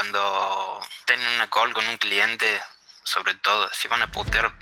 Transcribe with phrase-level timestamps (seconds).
[0.00, 2.44] cuando tienen una call con un cliente,
[3.02, 4.52] sobre todo, si van a putear,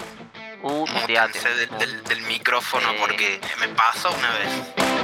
[0.62, 4.48] Uh, muteanse del, del- del micrófono porque me pasó una vez.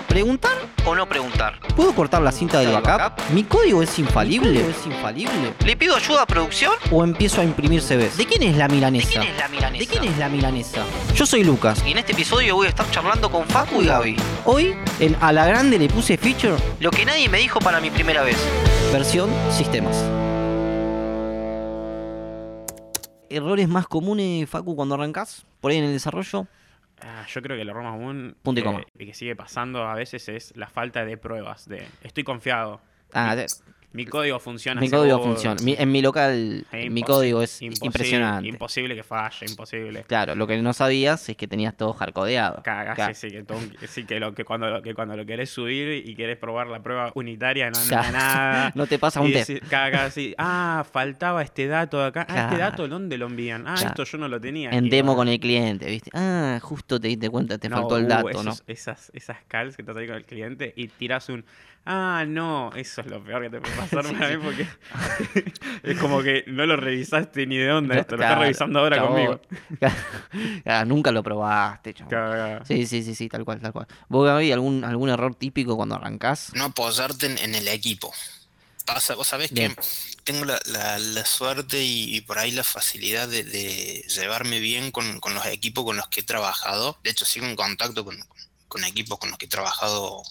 [0.08, 0.52] ¿Preguntar
[0.86, 1.58] o no preguntar.
[1.76, 3.20] ¿Puedo cortar la cinta del backup?
[3.30, 4.70] ¿Mi código es infalible?
[4.70, 5.52] ¿Es infalible?
[5.66, 6.72] ¿Le pido ayuda a producción?
[6.90, 8.16] ¿O empiezo a imprimir CVs?
[8.16, 9.06] ¿De quién es la milanesa?
[9.20, 9.78] ¿De quién es la milanesa?
[9.84, 10.82] ¿De quién es la milanesa?
[11.14, 11.82] Yo soy Lucas.
[11.84, 14.16] Y en este episodio voy a estar charlando con Facu y Gaby.
[14.46, 17.90] Hoy, en A la Grande le puse feature, Lo que nadie me dijo para mi
[17.90, 18.38] primera vez.
[18.94, 19.94] versión sistemas.
[23.30, 25.46] ¿Errores más comunes, Facu, cuando arrancás?
[25.60, 26.46] Por ahí en el desarrollo.
[27.00, 28.82] Ah, yo creo que el error más común Punto y coma.
[28.98, 31.66] y que sigue pasando a veces es la falta de pruebas.
[31.68, 32.80] De estoy confiado.
[33.14, 33.34] Ah,
[33.92, 34.80] mi, código funciona.
[34.80, 35.60] mi código funciona.
[35.62, 38.48] Mi- en mi local, Es mi código es imposible- impresionante.
[38.48, 40.04] Imposible que falle, imposible.
[40.04, 42.62] Claro, lo que no sabías es que tenías todo hardcodeado.
[42.62, 43.14] Cagas, Claro.
[43.14, 43.58] sí, sí, que, todo-
[43.88, 47.10] sí, que, lo, que, cuando, que cuando lo querés subir y querés probar la prueba
[47.14, 48.12] unitaria no anda Claro.
[48.12, 48.72] nada.
[48.76, 49.50] No te pasa un test.
[49.68, 52.20] cagas así, ah, faltaba este dato de acá.
[52.22, 52.48] Ah, Claro.
[52.50, 53.64] este dato, ¿dónde lo envían?
[53.66, 54.70] Ah, esto yo no lo tenía.
[54.70, 56.10] En demo bueno, con el cliente, ¿viste?
[56.14, 58.54] Ah, justo te diste cuenta, te no, faltó el uh, dato, esos- ¿no?
[58.66, 61.44] Esas, esas calls que estás ahí con el cliente y tirás un,
[61.86, 64.36] ah, no, eso es lo peor que te puede pasar Sí, para sí.
[64.36, 64.66] mí porque
[65.82, 68.96] es como que no lo revisaste ni de dónde esto, lo Claro, estás revisando ahora
[68.96, 69.12] chabón.
[69.12, 69.40] conmigo.
[70.64, 72.64] Ah, nunca lo probaste, chabón.
[72.66, 73.86] Sí, sí, sí, sí, tal cual, tal cual.
[74.08, 76.52] ¿Vos, Gaby, algún, algún error típico cuando arrancás?
[76.54, 78.12] No apoyarte en, en el equipo.
[78.86, 79.74] Pasa, vos sabés Bien.
[79.74, 79.82] que
[80.24, 84.90] tengo la, la- la suerte y, y por ahí la facilidad de, de llevarme bien
[84.90, 86.98] con, con los equipos con los que he trabajado.
[87.04, 88.16] De hecho, sigo en contacto con,
[88.68, 90.22] con equipos con los que he trabajado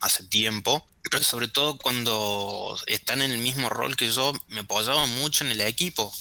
[0.00, 0.86] hace tiempo.
[1.10, 5.50] Pero sobre todo cuando están en el mismo rol que yo, me apoyaba mucho en
[5.50, 6.12] el equipo.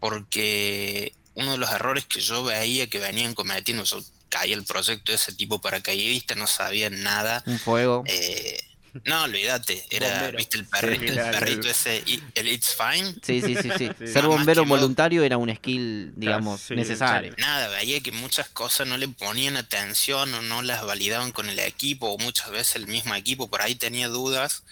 [0.00, 5.12] Porque uno de los errores que yo veía que venían cometiendo, yo caía el proyecto
[5.12, 7.42] de ese tipo paracaidista, no sabía nada.
[7.46, 8.04] Un fuego.
[8.06, 8.58] Eh,
[9.04, 10.38] no, olvídate, era, Bombero.
[10.38, 13.14] viste, el perrito, Sí, el perrito ese, el It's Fine.
[13.22, 13.88] Sí, sí, sí, sí.
[13.98, 14.06] Sí.
[14.12, 17.34] Ser bombero voluntario era un skill, digamos, sí, necesario.
[17.38, 21.58] Nada, veía que muchas cosas no le ponían atención o no las validaban con el
[21.58, 24.64] equipo, o muchas veces el mismo equipo por ahí tenía dudas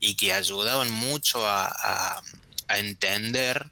[0.00, 2.22] y que ayudaban mucho a, a-
[2.68, 3.66] a entender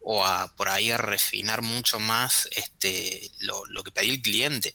[0.00, 4.74] o a por ahí a refinar mucho más este lo, lo que pedía el cliente.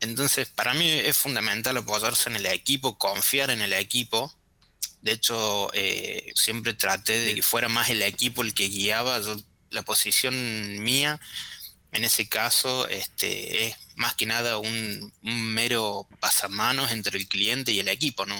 [0.00, 4.34] Entonces, para mí es fundamental apoyarse en el equipo, confiar en el equipo.
[5.02, 9.20] De hecho, eh, siempre traté de que fuera más el equipo el que guiaba.
[9.20, 9.36] Yo-
[9.70, 11.20] la posición mía,
[11.92, 17.80] en ese caso, este, es más que nada un, mero pasamanos entre el cliente y
[17.80, 18.36] el equipo, ¿no?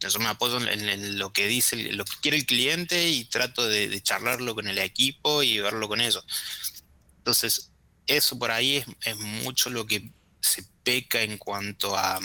[0.00, 3.66] Yo me apoyo en, en lo que dice, lo que quiere el cliente y trato
[3.66, 6.24] de, de charlarlo con el equipo y verlo con ellos.
[7.18, 7.70] Entonces,
[8.06, 10.10] eso por ahí es, es mucho lo que
[10.44, 12.20] se peca en cuanto a,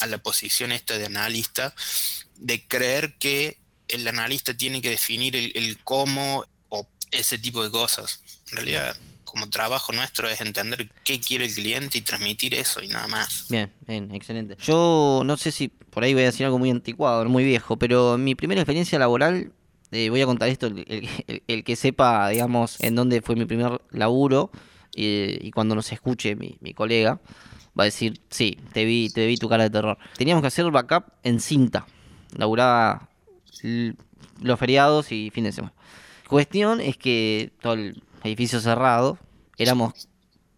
[0.00, 1.74] a la posición esta de analista,
[2.36, 7.70] de creer que el analista tiene que definir el, el cómo o ese tipo de
[7.70, 8.22] cosas.
[8.50, 12.88] En realidad, como trabajo nuestro es entender qué quiere el cliente y transmitir eso y
[12.88, 13.46] nada más.
[13.48, 14.56] Bien, bien, excelente.
[14.62, 18.16] Yo no sé si por ahí voy a decir algo muy anticuado, muy viejo, pero
[18.16, 19.52] mi primera experiencia laboral,
[19.90, 20.84] eh, voy a contar esto, el-
[21.26, 24.50] el- el que sepa, digamos, en dónde fue mi primer laburo,
[24.94, 27.20] eh, y cuando nos escuche mi, colega,
[27.78, 29.98] va a decir, sí, te vi, te vi tu cara de terror.
[30.16, 31.86] Teníamos que hacer backup en cinta,
[32.36, 33.08] laburaba
[34.40, 35.74] los feriados y fin de semana.
[36.28, 39.18] Cuestión es que todo el edificio cerrado,
[39.58, 40.08] éramos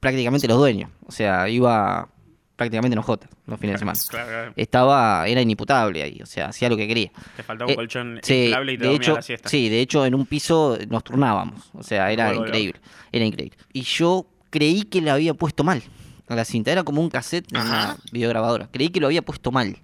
[0.00, 2.08] prácticamente los dueños, o sea, iba
[2.56, 3.98] prácticamente en OJ los fines de semana.
[4.08, 4.52] Claro, claro.
[4.56, 7.10] Estaba, era inimputable ahí, o sea, hacía lo que quería.
[7.36, 9.48] Te faltaba un Eh, colchón Sí, inflable y te de hecho, la siesta.
[9.48, 12.80] sí, de hecho en un piso nos turnábamos, o sea, era Bueno, increíble,
[13.10, 13.56] era increíble.
[13.72, 15.82] Y yo creí que le había puesto mal
[16.28, 19.50] a la cinta, era como un cassette en una videograbadora, creí que lo había puesto
[19.50, 19.76] mal.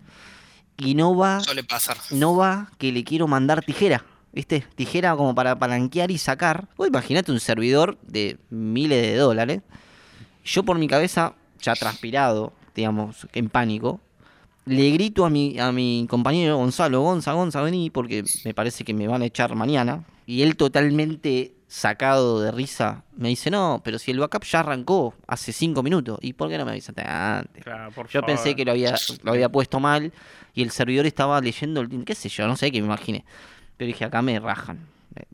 [0.76, 1.96] Y no va, Suele pasar.
[2.12, 4.64] no va que le quiero mandar tijera, ¿viste?
[4.76, 6.68] Tijera como para palanquear y sacar.
[6.76, 9.62] Vos imagínate un servidor de miles de dólares.
[10.44, 14.00] Yo por mi cabeza, ya transpirado, digamos, en pánico,
[14.64, 18.94] le grito a mi, a mi compañero Gonzalo, Gonza, Gonza, vení, porque me parece que
[18.94, 20.04] me van a echar mañana.
[20.26, 25.14] Y él totalmente sacado de risa me dice, no, pero si el backup ya arrancó
[25.26, 27.64] hace cinco minutos, ¿y por qué no me avisaste antes?
[27.64, 30.12] Claro, por Yo pensé que lo había, lo había puesto mal
[30.54, 33.24] y el servidor estaba leyendo, el, qué sé yo, no sé qué me imaginé.
[33.76, 34.86] Pero dije, acá me rajan,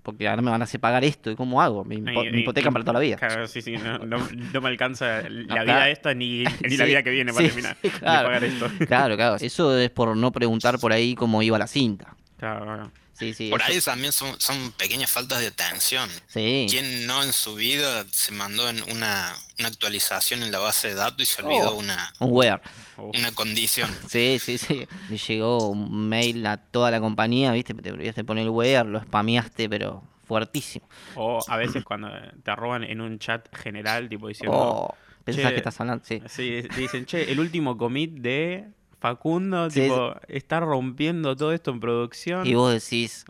[0.02, 1.84] porque ahora me van a hacer pagar esto, ¿y cómo hago?
[1.84, 3.16] Me, impo- Y- me y- hipotecan para toda la vida.
[3.16, 4.18] Claro, sí, sí, no, no-
[4.52, 6.44] no me alcanza la vida esta ni, ni
[6.76, 8.66] la vida que viene para sí, terminar sí, de pagar esto.
[8.86, 12.14] Claro, claro, eso es por no preguntar por ahí cómo iba la cinta.
[12.38, 12.90] Claro, claro.
[13.18, 13.48] Sí, sí.
[13.50, 16.08] Por eso- ahí también son, son pequeñas faltas de atención.
[16.26, 16.66] Sí.
[16.68, 20.94] ¿Quién no en su vida se mandó en una, una actualización en la base de
[20.94, 21.78] datos y se olvidó Oh.
[21.78, 22.60] una, Un where.
[22.96, 23.88] Una condición?
[24.10, 24.86] Sí, sí, sí.
[25.10, 27.72] Le llegó un mail a toda la compañía, ¿viste?
[27.74, 30.88] Te olvidaste poner el where, lo spameaste, pero fuertísimo.
[31.14, 32.08] O a veces cuando
[32.42, 34.56] te roban en un chat general, tipo diciendo.
[34.56, 34.94] Oh,
[35.24, 36.20] pensás "Che, que estás hablando, sí.
[36.28, 38.64] Sí, te dicen, che, el último commit de
[39.04, 42.46] Facundo, Sí, tipo, está rompiendo todo esto en producción.
[42.46, 43.26] Y vos decís,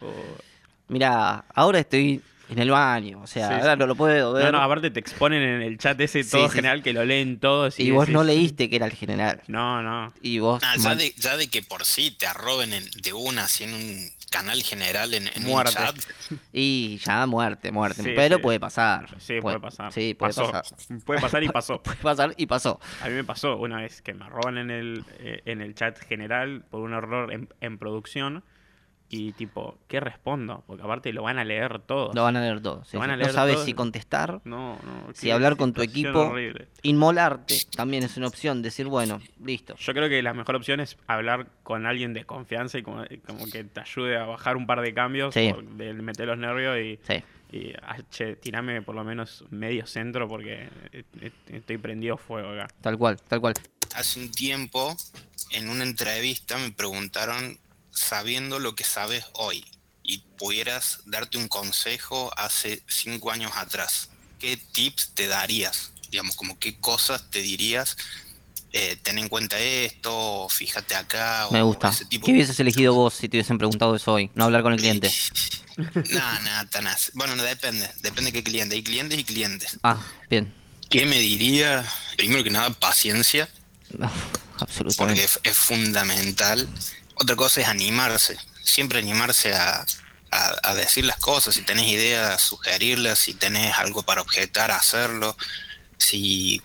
[0.87, 3.79] mira, ahora estoy en el baño, o sea, Sí, ahora sí.
[3.81, 4.45] no lo puedo ver.
[4.45, 7.41] No, no, aparte te exponen en el chat ese todo sí, general que lo leen
[7.41, 7.81] todos.
[7.81, 9.43] y vos decís, no leíste que era el general.
[9.49, 10.13] No, no.
[10.23, 10.63] Y vos...
[10.65, 13.75] Ah, ya, de, ya de que por sí te arroben en- de una, así en
[13.75, 15.95] un canal general, en, en un chat.
[16.53, 18.03] Y ya muerte, muerte.
[18.03, 18.43] Sí, pero sí.
[18.43, 19.09] puede pasar.
[19.21, 19.93] Sí, puede, pasar.
[19.93, 20.51] Sí, puede Pasó.
[20.51, 20.79] pasar.
[21.05, 21.83] Puede pasar y pasó.
[21.83, 22.81] Puede pasar y pasó.
[23.03, 25.99] A mí me pasó una vez que me roban en el, eh, en el chat
[25.99, 28.43] general por un error en, en producción.
[29.11, 30.65] Y tipo, ¿qué respondo?
[30.67, 32.15] Porque aparte lo van a leer todos.
[32.15, 32.85] Lo van a leer todo.
[32.85, 33.65] sí, van no sabes todo.
[33.65, 35.15] si contestar, No, no.
[35.15, 36.19] si hablar con tu equipo.
[36.31, 36.67] horrible.
[36.83, 38.63] Inmolarte también es una opción.
[38.63, 39.77] Decir, bueno, listo.
[39.77, 43.47] Yo creo que la mejor opción es hablar con alguien de confianza y como, como
[43.47, 45.53] que te ayude a bajar un par de cambios, Sí.
[45.77, 47.23] de meter los nervios y, Sí.
[47.57, 52.51] y ah, che, tirame por lo menos medio centro porque eh, eh, estoy prendido fuego
[52.51, 52.69] acá.
[52.81, 53.55] Tal cual, tal cual.
[53.95, 54.97] Hace un tiempo,
[55.53, 57.59] en una entrevista, me preguntaron,
[57.95, 59.65] sabiendo lo que sabes hoy,
[60.03, 65.93] y pudieras darte un consejo hace cinco años atrás, ¿qué tips te darías?
[66.11, 67.97] Digamos, como qué cosas te dirías,
[68.73, 71.89] eh, ten en cuenta esto, fíjate acá, Me o gusta.
[71.89, 74.31] ese tipo ¿Qué hubieses elegido vos si te hubiesen preguntado eso hoy?
[74.35, 75.13] No hablar con el cliente.
[76.11, 77.11] Nada, nada, tan así.
[77.15, 78.77] Bueno, no depende, depende de qué cliente.
[78.77, 79.77] Hay clientes y clientes.
[79.83, 80.01] Ah,
[80.31, 80.55] bien.
[80.89, 81.85] ¿Qué me diría?
[82.17, 83.49] Primero que nada, paciencia,
[83.99, 85.25] No, porque absolutamente.
[85.25, 86.69] es, es fundamental.
[87.17, 89.85] Otra cosa es animarse, siempre animarse a,
[90.31, 95.37] a- decir las cosas, si tenés ideas, sugerirlas, si tenés algo para objetar, hacerlo,
[95.97, 96.61] si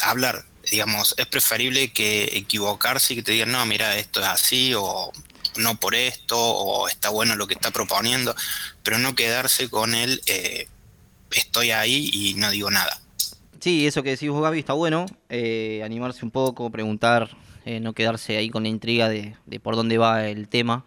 [0.00, 4.72] hablar, digamos, es preferible que equivocarse y que te digan, no, mira, esto es así,
[4.74, 5.12] o
[5.56, 8.34] no por esto, o está bueno lo que está proponiendo,
[8.82, 10.68] pero no quedarse con el eh,
[11.30, 12.98] estoy ahí y no digo nada.
[13.60, 15.04] Sí, eso que decís vos, Gaby, está bueno.
[15.28, 17.28] eh, animarse un poco, preguntar,
[17.64, 20.84] eh, no quedarse ahí con la intriga de, de por dónde va el tema.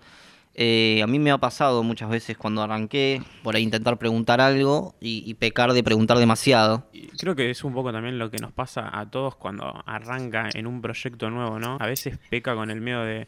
[0.56, 4.94] Eh, a mí me ha pasado muchas veces cuando arranqué por ahí intentar preguntar algo
[5.00, 6.88] y, pecar de preguntar demasiado.
[7.18, 10.68] Creo que es un poco también lo que nos pasa a todos cuando arranca en
[10.68, 11.78] un proyecto nuevo, ¿no?
[11.80, 13.28] A veces peca con el miedo de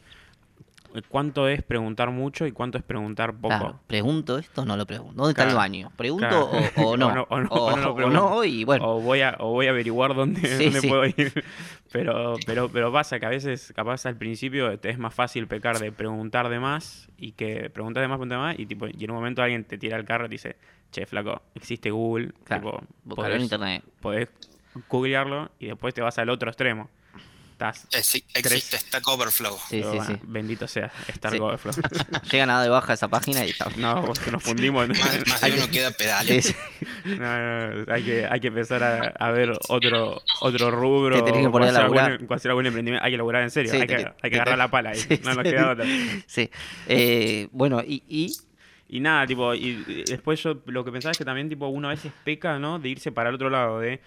[1.03, 3.47] cuánto es preguntar mucho y cuánto es preguntar poco.
[3.57, 5.13] Claro, pregunto esto, no lo pregunto.
[5.15, 5.92] ¿Dónde está el Claro, baño?
[5.95, 6.71] ¿Pregunto claro.
[6.77, 7.07] o, o no?
[7.07, 7.39] O no- o
[7.77, 8.86] no- O- no y bueno.
[8.88, 10.88] O voy a, o voy a averiguar dónde, Sí, dónde sí.
[10.88, 11.44] puedo ir.
[11.92, 15.80] Pero, pero, pero pasa que a veces, capaz al principio, te es más fácil pecar
[15.80, 19.01] de preguntar de más y que preguntas de más, preguntas de más, y tipo, y
[19.06, 20.57] en un momento alguien te tira el carro y te dice,
[20.91, 23.83] che, flaco, existe Google, Claro, tipo, buscarlo en internet.
[24.01, 24.27] podés
[24.89, 26.89] googlearlo y después te vas al otro extremo.
[27.55, 29.57] Estás Exi- Existe Stack Overflow.
[29.69, 30.19] Sí, pero sí, bueno, sí.
[30.23, 31.39] Bendito sea Star Sí.
[31.39, 31.73] Overflow.
[32.31, 33.69] Llega nada de baja esa página y está.
[33.77, 34.83] no, nos fundimos.
[34.83, 36.25] en- Más, más de uno queda pedal.
[36.27, 36.55] Sí, sí.
[37.05, 41.15] No, no, no, hay, que, hay que empezar a, a ver otro otro rubro.
[41.23, 42.11] Te tenés que poner a laburar.
[42.11, 43.05] algún- cuando hacer algún emprendimiento.
[43.05, 43.71] Hay que laburar en serio.
[43.71, 44.99] Sí, hay, que, que- hay que agarrar te- la pala ahí.
[45.07, 45.49] Sí, no nos sí.
[45.51, 45.85] queda otra.
[46.27, 46.49] Sí.
[46.87, 48.35] Eh, bueno, y, y
[48.89, 51.87] Y nada, tipo, y, y después yo lo que pensaba es que también, tipo, uno
[51.87, 52.79] a veces peca, ¿no?
[52.79, 54.01] De irse para el otro lado, de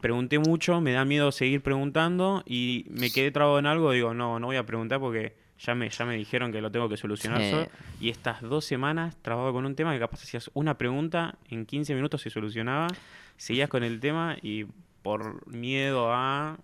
[0.00, 4.38] pregunté mucho, me da miedo seguir preguntando y me quedé trabado en algo, digo, no,
[4.38, 7.40] no voy a preguntar porque ya me, ya me dijeron que lo tengo que solucionar
[7.42, 7.50] Sí.
[7.50, 7.68] solo.
[8.00, 11.94] Y estas dos semanas trabado con un tema que capaz hacías una pregunta, en 15
[11.94, 12.88] minutos se solucionaba,
[13.36, 14.66] seguías con el tema y
[15.02, 16.58] por miedo a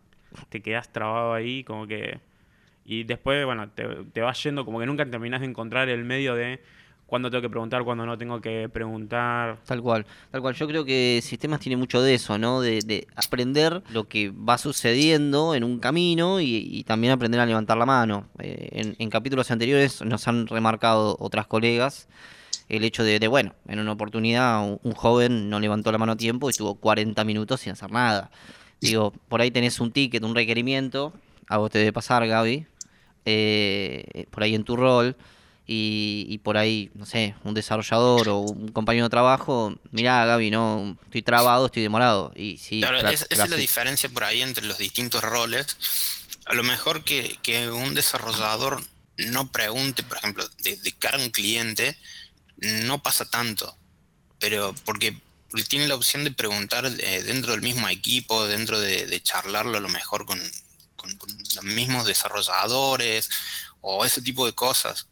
[0.49, 2.19] te quedás trabado ahí, como que...
[2.85, 6.35] Y después, bueno, te, te vas yendo como que nunca terminás de encontrar el medio
[6.35, 6.61] de
[7.11, 9.59] cuándo tengo que preguntar, cuándo no tengo que preguntar.
[9.67, 10.55] Tal cual, tal cual.
[10.55, 12.61] Yo creo que sistemas tiene mucho de eso, ¿no?
[12.61, 17.77] De, de aprender lo que va sucediendo en un camino y, también aprender a levantar
[17.77, 18.29] la mano.
[18.39, 22.09] Eh, en, en capítulos anteriores nos han remarcado otras colegas
[22.69, 26.13] el hecho de, de, bueno, en una oportunidad un, un joven no levantó la mano
[26.13, 28.31] a tiempo y estuvo 40 minutos sin hacer nada.
[28.81, 31.13] Digo, por ahí tenés un ticket, un requerimiento,
[31.49, 32.67] a vos te debe pasar, Gaby,
[33.25, 35.17] eh, por ahí en tu rol
[35.73, 40.51] y, y por ahí, no sé, un desarrollador o un compañero de trabajo, mirá Gaby,
[40.51, 42.33] no, estoy trabado, estoy demorado.
[42.35, 45.77] Y sí, Claro, cla- es- esa es la diferencia por ahí entre los distintos roles.
[46.47, 48.83] A lo mejor que, que un desarrollador
[49.17, 51.97] no pregunte, por ejemplo, de, de cara a un cliente,
[52.57, 53.77] no pasa tanto.
[54.41, 55.17] Pero porque
[55.69, 59.81] tiene la opción de preguntar eh, dentro del mismo equipo, dentro de, de charlarlo a
[59.81, 60.41] lo mejor con,
[60.97, 63.31] con- con los mismos desarrolladores
[63.83, 65.07] o ese tipo de cosas.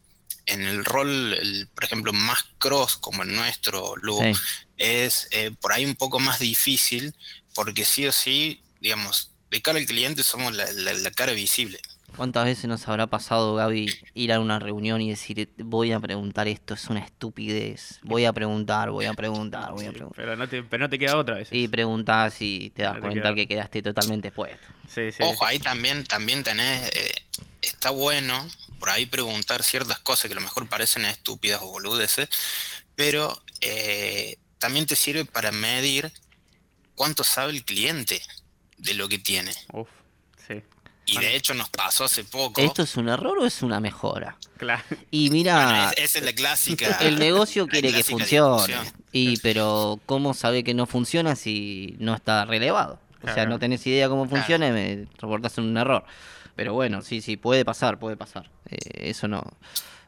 [0.49, 4.31] En el rol, el- por ejemplo, más cross como el nuestro, Lu, Sí.
[4.77, 7.13] es eh, por ahí un poco más difícil,
[7.55, 11.79] porque sí o sí, digamos, de cara al cliente somos la, la- la cara visible.
[12.15, 16.47] ¿Cuántas veces nos habrá pasado, Gaby, ir a una reunión y decir, voy a preguntar
[16.47, 17.99] esto, es una estupidez?
[18.01, 20.15] Voy a preguntar, voy a preguntar, voy a Sí, preguntar.
[20.25, 21.49] pero, no te, pero no te queda otra vez.
[21.51, 23.35] Y preguntás y te das No te cuenta queda.
[23.35, 24.67] que quedaste totalmente puesto.
[24.93, 25.21] Sí, sí.
[25.23, 27.13] Ojo, ahí también, también tenés, eh,
[27.61, 28.45] está bueno
[28.79, 32.29] por ahí preguntar ciertas cosas que a lo mejor parecen estúpidas o boludeces,
[32.95, 36.11] pero eh, también te sirve para medir
[36.95, 38.21] cuánto sabe el cliente
[38.77, 39.53] de lo que tiene.
[39.73, 39.87] Uf,
[40.47, 40.63] sí.
[41.05, 42.61] Y de hecho nos pasó hace poco.
[42.61, 44.37] ¿Esto es un error o es una mejora?
[44.57, 44.83] Claro.
[45.11, 46.97] Y mira, Bueno, esa es la clásica.
[47.01, 48.75] el negocio quiere que funcione.
[49.11, 52.99] Y pero ¿cómo sabe que no funciona si no está relevado?
[53.23, 56.03] O sea, no tenés idea cómo funciona y me reportás un error.
[56.55, 58.49] Pero bueno, sí, sí, puede pasar, puede pasar.
[58.69, 59.43] Eh, eso no...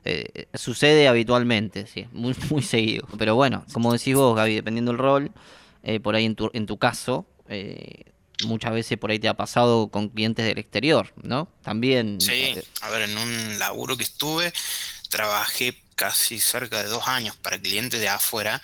[0.04, 3.08] eh, sucede habitualmente, sí, muy, muy seguido.
[3.18, 5.32] Pero bueno, como decís vos, Gaby, dependiendo del rol,
[5.84, 8.06] eh, por ahí en tu, en tu caso, eh,
[8.46, 11.48] muchas veces por ahí te ha pasado con clientes del exterior, ¿no?
[11.64, 12.20] También...
[12.20, 14.52] Sí, a ver, en un laburo que estuve,
[15.10, 18.62] trabajé casi cerca de dos años para clientes de afuera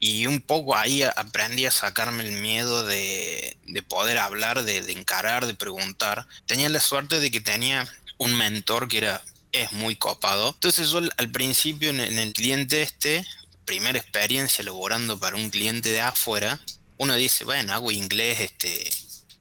[0.00, 4.92] y un poco ahí aprendí a sacarme el miedo de, de poder hablar, de, de
[4.92, 6.26] encarar, de preguntar.
[6.46, 10.50] Tenía la suerte de que tenía un mentor que era, es muy copado.
[10.54, 13.24] Entonces yo al principio en, en el cliente este,
[13.64, 16.60] primera experiencia laborando para un cliente de afuera,
[16.96, 18.90] uno dice, bueno, hago inglés, este,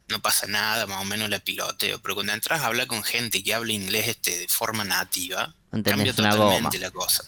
[0.09, 1.99] no pasa nada, más o menos la piloteo.
[2.01, 6.13] Pero cuando entras a hablar con gente que habla inglés este, de forma nativa, Entendés
[6.15, 6.85] cambia totalmente goma.
[6.87, 7.23] la cosa.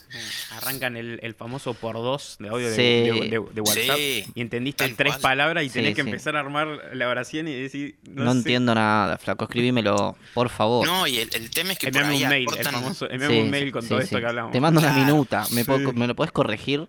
[0.52, 2.82] Arrancan el, el famoso por dos de audio de, Sí.
[2.82, 5.22] de- de- de WhatsApp Sí, y entendiste tal tres cual.
[5.22, 6.08] palabras y Sí, tenés que sí.
[6.10, 7.98] empezar a armar la oración y decir.
[8.08, 8.38] No, No, sé.
[8.38, 10.88] entiendo nada, flaco, escribímelo, por favor.
[10.88, 13.10] No, y el, el tema es que por Enviame ahí un mail, el aportan- famoso.
[13.12, 14.04] Enviame Sí, un mail con sí, todo sí.
[14.06, 14.52] esto que hablamos.
[14.54, 16.88] Te mando una minuta, ¿Me, puedo- ¿me lo puedes corregir?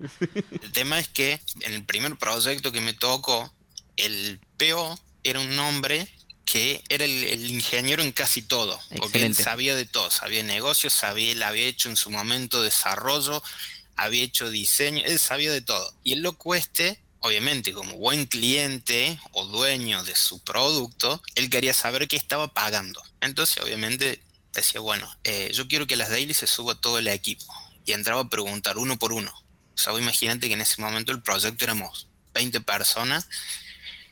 [0.63, 3.53] El tema es que en el primer proyecto que me tocó,
[3.97, 6.09] el PO era un hombre
[6.45, 10.93] que era el, el ingeniero en casi todo, porque él sabía de todo, sabía negocios,
[10.93, 13.43] sabía, él había hecho en su momento desarrollo,
[13.97, 15.95] había hecho diseño, él sabía de todo.
[16.03, 21.75] Y el loco este, obviamente como buen cliente o dueño de su producto, él quería
[21.75, 23.03] saber qué estaba pagando.
[23.21, 24.21] Entonces obviamente
[24.53, 27.45] decía, bueno, eh, yo quiero que las daily se suba todo el equipo.
[27.87, 29.33] Y entraba a preguntar uno por uno.
[29.75, 33.29] O sea, imagínate que en ese momento el proyecto éramos 20 personas,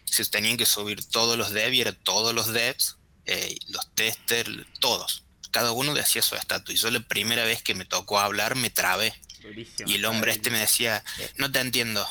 [0.09, 2.97] se tenían que subir todos los era todos los devs,
[3.27, 4.51] eh, los testers,
[4.81, 5.25] todos.
[5.51, 6.75] Cada uno decía su estatus.
[6.75, 9.15] Y yo la primera vez que me tocó hablar me trabé.
[9.43, 9.91] Durísimo.
[9.91, 11.05] Y el hombre este me decía,
[11.37, 12.07] no te entiendo.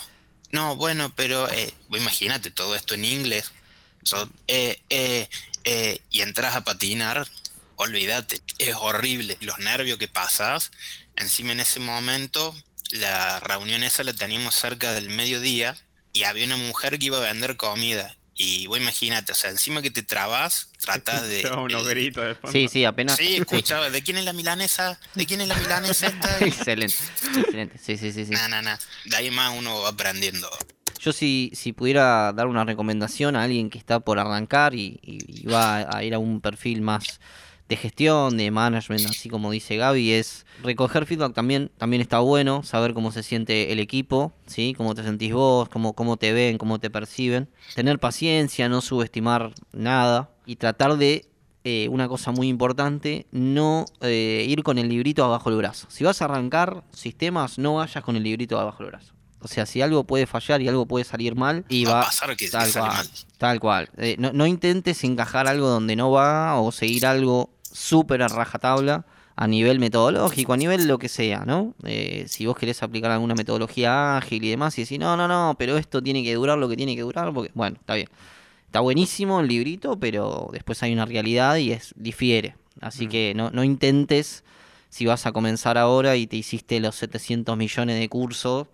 [0.52, 3.52] No, bueno, pero eh, imagínate todo esto en inglés.
[4.04, 7.28] So, eh, eh, y entras a patinar,
[7.76, 9.38] olvídate, es horrible.
[9.42, 10.72] Los nervios que pasas.
[11.16, 12.56] Encima en ese momento,
[12.92, 15.78] la reunión esa la teníamos cerca del mediodía
[16.18, 18.16] y había una mujer que iba a vender comida.
[18.40, 21.38] Y vos imagínate, o sea, encima que te trabas, tratas de...
[21.42, 22.52] Escuchaba unos el- gritos de fondo.
[22.52, 23.18] Sí, sí, apenas.
[23.18, 25.00] Sí, escuchaba, ¿de quién es la milanesa?
[25.16, 26.40] ¿De quién es la milanesa esta?
[26.46, 26.96] excelente,
[27.36, 27.78] excelente.
[27.84, 28.32] Sí, sí, sí, sí.
[28.34, 28.78] No, no.
[29.06, 30.50] De ahí más uno va aprendiendo.
[31.00, 35.42] Yo si, si pudiera dar una recomendación a alguien que está por arrancar y, y-
[35.42, 37.20] y va a ir a un perfil más
[37.70, 42.64] de gestión, de management, así como dice Gaby, es recoger feedback también, también está bueno,
[42.64, 44.74] saber cómo se siente el equipo, ¿sí?
[44.78, 47.50] cómo te sentís vos, cómo, cómo te ven, cómo te perciben.
[47.76, 51.26] Tener paciencia, no subestimar nada y tratar de,
[51.66, 55.88] eh, una cosa muy importante, no eh, ir con el librito abajo del brazo.
[55.90, 59.14] Si vas a arrancar sistemas, no vayas con el librito abajo del brazo.
[59.40, 62.06] O sea, si algo puede fallar y algo puede salir mal, y Va va, a
[62.06, 63.08] pasar que- que tal sale cual, mal.
[63.38, 63.90] tal cual.
[63.98, 69.06] Eh, no, no intentes encajar algo donde no va o seguir algo súper a rajatabla
[69.36, 71.76] a nivel metodológico, a nivel lo que sea, ¿no?
[71.84, 75.56] Eh, si vos querés aplicar alguna metodología ágil y demás y decís, no, no, no,
[75.60, 78.10] pero esto tiene que durar lo que tiene que durar, porque, bueno, está bien.
[78.66, 82.56] Está buenísimo el librito, pero después hay una realidad y es difiere.
[82.82, 83.10] Así Mm.
[83.10, 84.44] que no, no intentes,
[84.90, 88.68] si vas a comenzar ahora y te hiciste los 700 millones de cursos,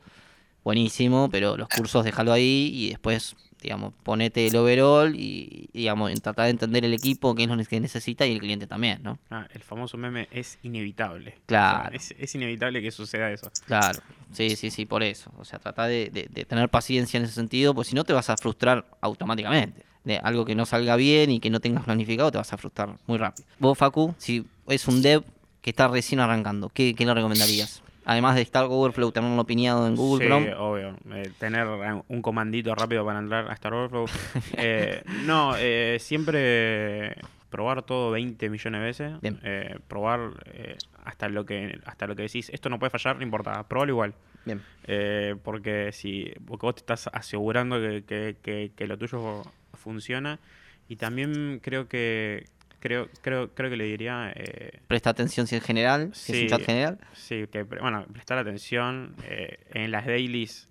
[0.64, 6.46] buenísimo, pero los cursos déjalo ahí y después, digamos, ponete el overall y, digamos, tratar
[6.46, 9.20] de entender el equipo, qué es lo que necesita y el cliente también, ¿no?
[9.30, 11.36] Ah, el famoso meme es inevitable.
[11.46, 11.90] Claro.
[11.96, 13.52] O sea, es, es inevitable que suceda eso.
[13.68, 14.00] Claro,
[14.32, 15.32] sí, sí, sí, por eso.
[15.38, 18.14] O sea, trata de, de- de tener paciencia en ese sentido, pues si no te
[18.14, 19.86] vas a frustrar automáticamente.
[20.04, 22.98] De algo que no salga bien y que no tengas planificado, te vas a frustrar
[23.08, 23.48] muy rápido.
[23.60, 25.24] Vos, Facu, si es un dev
[25.62, 27.82] que está recién arrancando, ¿qué, qué le recomendarías?
[28.06, 30.56] Además de estar Overflow, tenerlo opinado en Google sí, Chrome.
[30.56, 30.98] obvio.
[31.14, 31.68] Eh, tener
[32.08, 34.06] un comandito rápido para entrar a Star Overflow.
[34.58, 37.16] Eh, no, eh, siempre
[37.50, 39.22] probar todo 20 millones de veces.
[39.22, 39.40] Bien.
[39.44, 43.24] eh, probar eh, hasta lo que hasta lo que decís, esto no puede fallar, no
[43.24, 44.14] importa, probarlo igual.
[44.46, 44.62] Bien.
[44.86, 49.44] Eh, porque si porque vos te estás asegurando que, que- que- que lo tuyo
[49.76, 50.40] funciona.
[50.90, 52.46] Y también creo que
[52.84, 56.44] creo creo creo que le diría eh, Presta atención si es general, si es un
[56.44, 56.50] Sí.
[56.50, 57.00] chat general.
[57.14, 60.68] Sí, que bueno, prestar atención eh, en las dailies,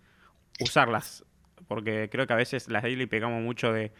[0.61, 1.25] usarlas,
[1.66, 3.92] porque creo que a veces las dailies pegamos mucho de,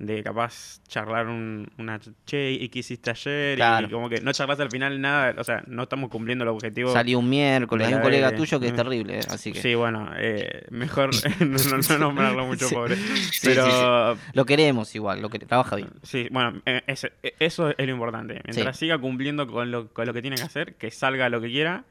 [0.00, 3.56] de capaz charlar un, una che, ¿y qué hiciste ayer?
[3.56, 3.86] Claro.
[3.86, 6.90] Y como que no charlas al final nada, o sea, no estamos cumpliendo el objetivo.
[6.92, 8.76] Salió un miércoles, hay un colega tuyo que es Mm.
[8.76, 12.74] terrible, eh, así que Sí, bueno, eh, mejor no, no- no nombrarlo mucho, Sí.
[12.74, 12.96] pobre.
[12.96, 15.90] sí, Pero lo queremos igual, lo que trabaja bien.
[16.02, 18.40] Sí, bueno, eh, eh, eso es lo importante.
[18.44, 21.48] Mientras siga cumpliendo con lo, con lo que tiene que hacer, que salga lo que
[21.48, 21.84] quiera.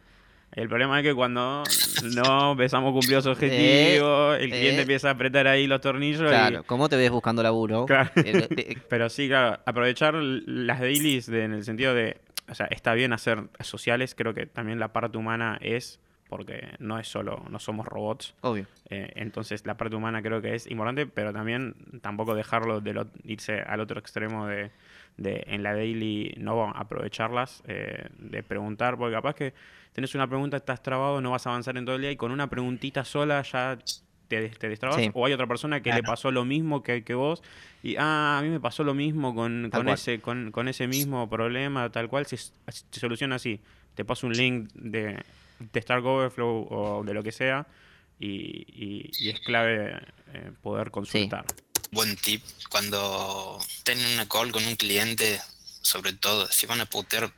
[0.60, 1.64] El problema es que cuando
[2.16, 4.82] no empezamos a cumplir los objetivos, el cliente eh.
[4.82, 6.22] empieza a apretar ahí los tornillos.
[6.22, 7.86] y- Claro, ¿cómo te ves buscando laburo?
[7.86, 8.10] Claro.
[8.18, 12.18] Eh, eh, pero sí, claro, aprovechar las dailies de- en el sentido de,
[12.50, 17.00] o sea, está bien hacer sociales, creo que también la parte humana es, porque no
[17.00, 18.36] es solo, no somos robots.
[18.42, 18.66] obvio.
[18.90, 23.08] Eh, entonces la parte humana creo que es importante, pero también tampoco dejarlo de lo-
[23.24, 24.72] irse al otro extremo de,
[25.16, 29.54] de en la daily no aprovecharlas, eh, de preguntar, porque capaz que
[29.94, 32.32] tenés una pregunta, estás trabado, no vas a avanzar en todo el día y con
[32.32, 33.78] una preguntita sola ya
[34.28, 34.98] te, te destrabas.
[35.02, 35.10] Sí.
[35.14, 37.42] O hay otra persona que le pasó lo mismo que, que vos
[37.84, 41.30] y, ah, a mí me pasó lo mismo con, con ese, con, con ese mismo
[41.30, 42.52] problema, tal cual, se, se
[43.00, 43.60] soluciona así.
[43.96, 45.18] Te paso un link de,
[45.60, 47.66] de Stark Overflow o de lo que sea
[48.20, 48.28] y,
[48.68, 49.98] y- y es clave
[50.34, 51.46] eh, poder consultar.
[51.92, 52.44] Buen tip.
[52.70, 55.40] Cuando tienen una call con un cliente,
[55.82, 57.32] sobre todo, si van a putear,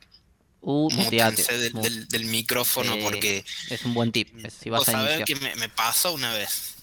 [0.64, 1.42] Uh, muteate.
[1.58, 4.28] del, Mu- del- del micrófono porque Es un buen tip.
[4.46, 5.24] es Si vas a iniciar.
[5.24, 6.76] que me, me pasó una vez.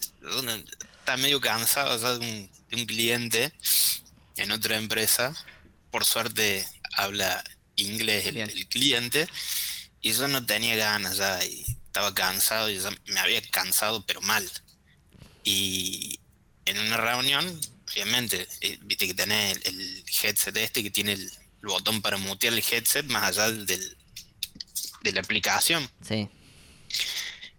[0.99, 3.53] Estaba medio cansado ya de un, de un cliente
[4.35, 5.33] en otra empresa.
[5.91, 7.41] Por suerte habla
[7.77, 9.27] inglés el, cliente.
[10.01, 11.43] Y yo no tenía ganas ya.
[11.45, 14.47] Y estaba cansado y ya me había cansado, pero mal.
[15.43, 16.19] Y
[16.65, 17.59] en una reunión,
[17.93, 21.31] obviamente, eh, viste que tenés el, el headset este que tiene el,
[21.61, 23.97] el botón para mutear el headset más allá del,
[25.01, 25.89] de la aplicación.
[26.07, 26.29] Sí.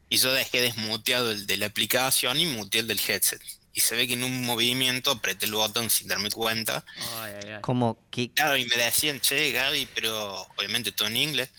[0.08, 3.40] Y yo dejé desmuteado el de la aplicación y muteé el del headset.
[3.72, 6.84] Y se ve que en un movimiento apreté el botón sin darme cuenta.
[7.60, 8.32] Como que.
[8.32, 11.50] Claro, y me decían, che, Gaby, pero obviamente todo en inglés.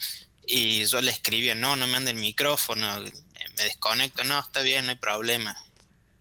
[0.45, 4.85] Y yo le escribía, no, no me anda el micrófono, me desconecto, no, está bien,
[4.85, 5.55] no hay problema.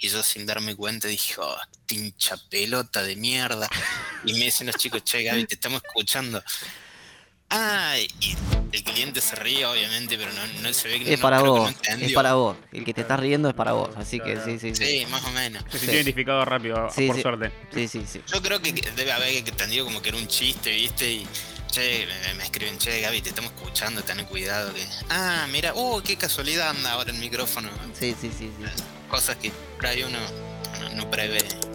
[0.01, 3.69] Y yo sin darme cuenta dije, oh, tincha pelota de mierda.
[4.25, 6.43] Y me dicen los chicos, che, Gaby, te estamos escuchando.
[7.53, 8.37] Ah, y
[8.73, 11.47] el cliente se ríe, obviamente, pero no, no se ve que Es no, para no
[11.53, 11.73] vos.
[12.01, 12.57] Es para vos.
[12.73, 13.91] El que te estás riendo es para vos.
[13.97, 14.85] Así que sí, sí, sí.
[15.01, 15.65] Sí, más o menos.
[15.65, 15.79] Se Sí.
[15.81, 17.23] sintió identificado rápido, Sí, por sí.
[17.23, 17.53] suerte.
[17.75, 18.23] Sí, sí, sí.
[18.33, 21.11] Yo creo que debe haber entendido como que era un chiste, ¿viste?
[21.13, 21.27] Y,
[21.71, 24.73] che, me, me escriben, che, Gaby, te estamos escuchando, ten cuidado.
[24.75, 24.87] Que...
[25.09, 27.71] Ah, mira, uh, qué casualidad anda ahora el micrófono.
[27.99, 28.83] Sí, sí, sí, sí.
[29.09, 30.19] Cosas que por ahí uno
[30.81, 31.70] no, no prevé.